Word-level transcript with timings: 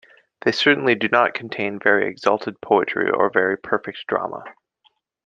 They 0.43 0.51
certainly 0.51 0.95
do 0.95 1.07
not 1.09 1.35
contain 1.35 1.77
very 1.77 2.07
exalted 2.09 2.59
poetry 2.59 3.11
or 3.11 3.29
very 3.29 3.55
perfect 3.55 4.07
drama. 4.07 4.43